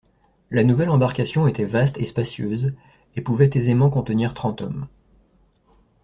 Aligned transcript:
La 0.49 0.63
nouvelle 0.63 0.89
embarcation 0.89 1.45
était 1.47 1.63
vaste 1.63 1.99
et 1.99 2.07
spacieuse, 2.07 2.73
et 3.15 3.21
pouvait 3.21 3.51
aisément 3.55 3.91
contenir 3.91 4.33
trente 4.33 4.59
hommes. 4.61 4.87